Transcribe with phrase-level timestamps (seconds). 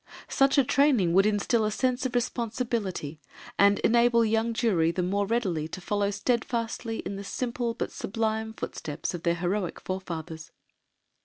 [0.29, 3.19] Such a training would instil a sense of responsibility,
[3.59, 8.53] and enable young Jewry the more readily to follow steadfastly in the simple but sublime
[8.53, 10.51] footsteps of their heroic forefathers.